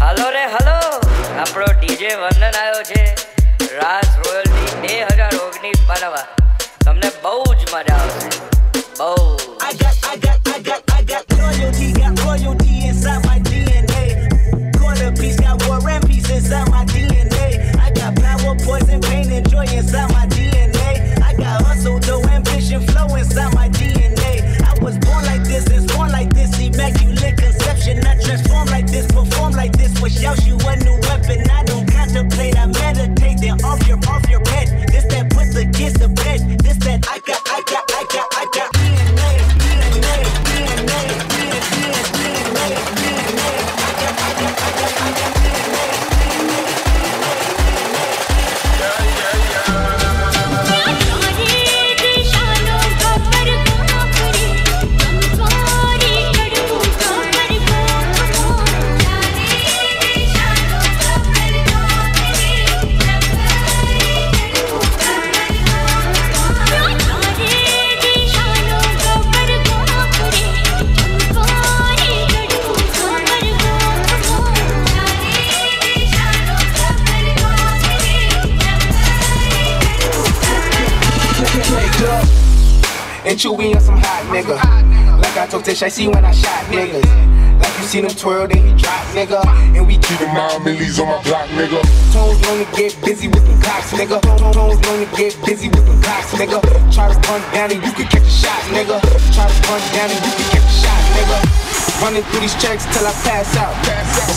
[0.00, 0.76] હાલો રે હલો
[1.40, 3.02] આપણો ડીજે વંદન આવ્યો છે
[3.78, 6.26] રાસ રોયલ્ટી બે હજાર ઓગણીસ બનાવવા
[6.84, 8.28] તમને બહુ જ મજા આવશે
[8.98, 9.10] બહુ
[9.60, 14.02] I got, I got, I got, I got loyalty, got royalty inside my DNA.
[14.78, 16.84] Corner piece, got war and peace inside my
[83.44, 84.56] chewy on some hot nigga.
[85.20, 87.04] Like I told Tish, I see when I shot niggas.
[87.60, 89.44] Like you see them twirl, then you drop, nigga.
[89.76, 91.76] And we keep Keeping my millies on my block, nigga.
[92.08, 94.16] toes known to get busy with them cops, nigga.
[94.24, 96.56] Toes known to get busy with them cops, nigga.
[96.88, 98.96] Try to run down and you can catch a shot, nigga.
[99.36, 101.36] Try to run down and you can catch a shot, nigga.
[102.00, 103.76] Running through these checks till I pass out.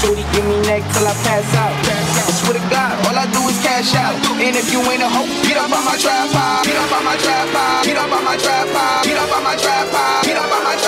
[0.00, 1.76] Shorty give me neck till I pass out.
[1.76, 4.16] I swear to God, all I do is cash out.
[4.44, 6.66] And if you ain't a hoe, get up on my tripod.
[6.66, 7.84] Get up on my tripod.
[7.86, 9.04] Get up on my tripod.
[9.04, 10.24] Get up on my tripod.
[10.24, 10.83] Get up on my tripod.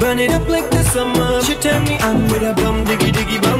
[0.00, 1.42] Burn it up like the summer.
[1.42, 3.59] She tell me on with a bum diggy diggy bum.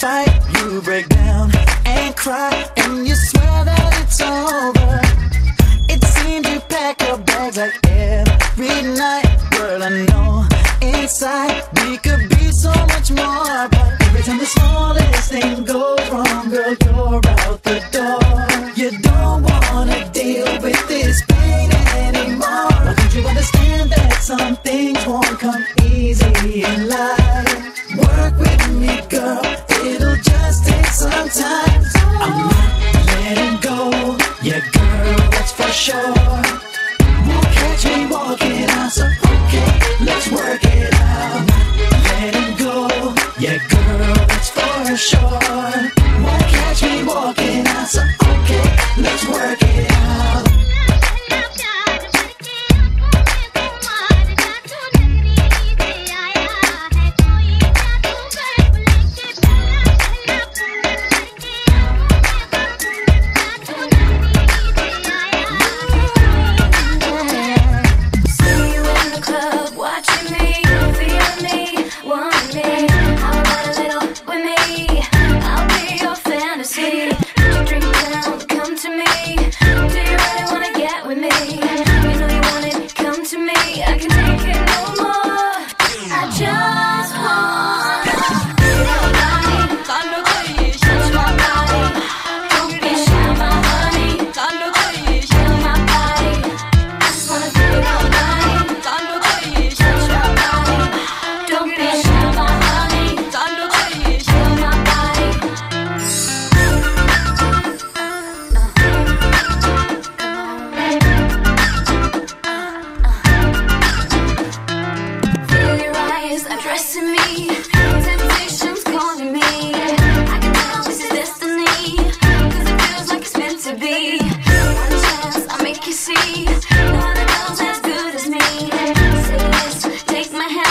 [0.00, 1.19] fight, you break down.
[44.96, 45.16] too.
[45.18, 49.39] Won't catch me walking out, so okay, let's work.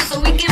[0.08, 0.49] so we can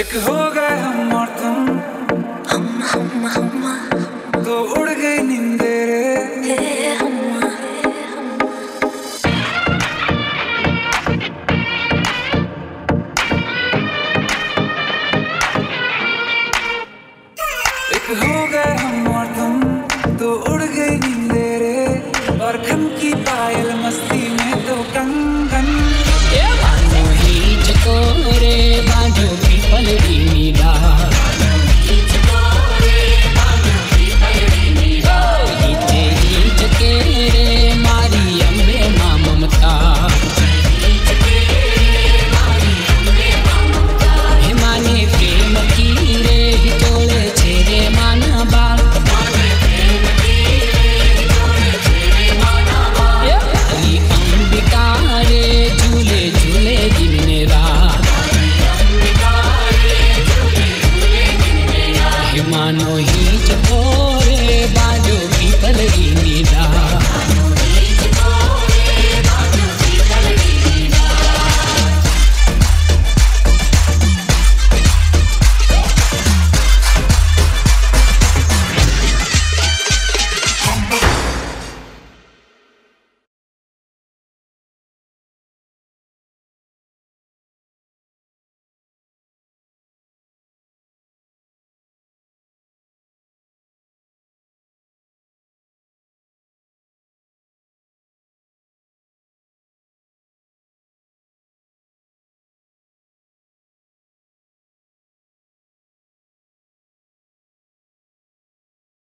[0.00, 0.97] एक हो गए हम